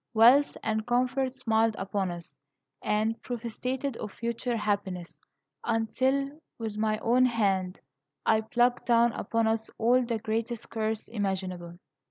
[0.15, 2.39] Wealth and comfort smiled upon us,
[2.81, 5.21] and prophesied of future happiness,
[5.63, 7.79] until, with my own hand,
[8.25, 11.77] I plucked down upon us all the greatest curse imaginable.